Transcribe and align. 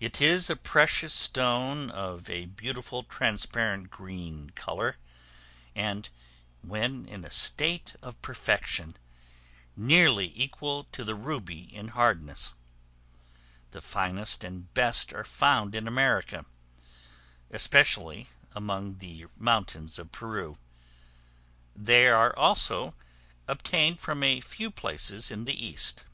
It 0.00 0.20
is 0.20 0.50
a 0.50 0.56
precious 0.56 1.14
stone 1.14 1.88
of 1.88 2.28
a 2.28 2.46
beautiful 2.46 3.04
transparent 3.04 3.88
green 3.88 4.50
color, 4.56 4.96
and, 5.72 6.08
when 6.62 7.06
in 7.06 7.24
a 7.24 7.30
state 7.30 7.94
of 8.02 8.20
perfection, 8.22 8.96
nearly 9.76 10.32
equal 10.34 10.82
to 10.90 11.04
the 11.04 11.14
ruby 11.14 11.72
in 11.72 11.90
hardness. 11.94 12.54
The 13.70 13.80
finest 13.80 14.42
and 14.42 14.74
best 14.74 15.12
are 15.12 15.22
found 15.22 15.76
in 15.76 15.86
America, 15.86 16.44
especially 17.52 18.26
among 18.50 18.98
the 18.98 19.26
mountains 19.38 19.96
of 20.00 20.10
Peru; 20.10 20.58
they 21.76 22.08
are 22.08 22.36
also 22.36 22.96
obtained 23.46 24.00
from 24.00 24.24
a 24.24 24.40
few 24.40 24.72
places 24.72 25.30
in 25.30 25.44
the 25.44 25.54
East. 25.66 26.04